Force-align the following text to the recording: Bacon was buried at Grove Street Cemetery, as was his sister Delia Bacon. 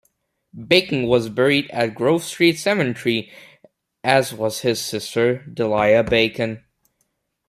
Bacon 0.67 1.03
was 1.03 1.29
buried 1.29 1.69
at 1.69 1.93
Grove 1.93 2.23
Street 2.23 2.57
Cemetery, 2.57 3.31
as 4.03 4.33
was 4.33 4.61
his 4.61 4.81
sister 4.83 5.43
Delia 5.45 6.03
Bacon. 6.03 6.63